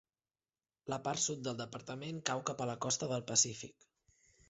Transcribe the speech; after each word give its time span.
La 0.93 0.99
part 1.09 1.23
sud 1.27 1.45
del 1.49 1.61
departament 1.61 2.25
cau 2.33 2.43
cap 2.51 2.67
a 2.67 2.71
la 2.73 2.81
costa 2.87 3.15
del 3.15 3.27
Pacífic. 3.33 3.91